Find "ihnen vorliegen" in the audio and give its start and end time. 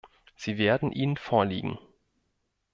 0.91-1.77